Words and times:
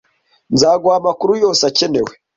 Nzaguha 0.53 0.95
amakuru 1.01 1.31
yose 1.43 1.61
akenewe 1.69 2.11